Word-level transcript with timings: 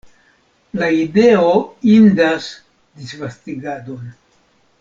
La 0.83 0.87
ideo 1.01 1.51
indas 1.97 2.49
disvastigadon! 3.03 4.05